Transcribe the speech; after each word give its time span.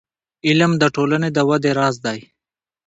•علم، 0.47 0.71
د 0.81 0.83
ټولنې 0.95 1.29
د 1.33 1.37
ودې 1.49 1.71
راز 1.79 1.95
دی. 2.05 2.19